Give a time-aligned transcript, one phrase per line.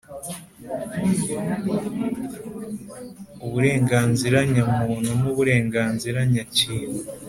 [3.45, 6.97] uburenganzira nyamuntu n uburenganzira nyakintu